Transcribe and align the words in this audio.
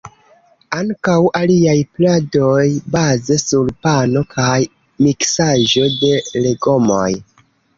Ankaŭ 0.77 1.17
aliaj 1.39 1.75
pladoj 1.99 2.63
baze 2.97 3.37
sur 3.43 3.69
pano 3.87 4.25
kaj 4.35 4.57
miksaĵo 5.09 5.89
de 6.01 6.15
legomoj. 6.49 7.09